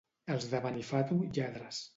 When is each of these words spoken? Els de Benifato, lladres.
Els 0.35 0.47
de 0.53 0.61
Benifato, 0.63 1.21
lladres. 1.29 1.87